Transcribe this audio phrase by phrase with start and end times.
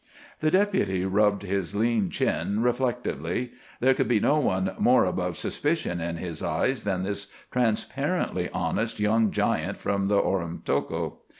[0.39, 3.51] The Deputy rubbed his lean chin reflectively.
[3.81, 8.99] There could be no one more above suspicion in his eyes than this transparently honest
[8.99, 11.17] young giant from the Oromocto.